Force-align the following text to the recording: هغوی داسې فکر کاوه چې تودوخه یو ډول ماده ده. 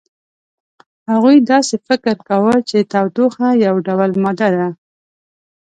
هغوی 1.11 1.37
داسې 1.51 1.75
فکر 1.87 2.13
کاوه 2.27 2.55
چې 2.69 2.77
تودوخه 2.91 3.47
یو 3.65 3.75
ډول 3.87 4.11
ماده 4.23 4.49
ده. 4.57 4.67